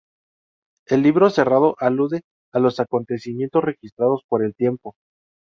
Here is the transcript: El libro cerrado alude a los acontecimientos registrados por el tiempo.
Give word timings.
El 0.87 1.03
libro 1.03 1.29
cerrado 1.29 1.75
alude 1.77 2.21
a 2.53 2.57
los 2.57 2.79
acontecimientos 2.79 3.63
registrados 3.63 4.23
por 4.27 4.43
el 4.43 4.55
tiempo. 4.55 4.95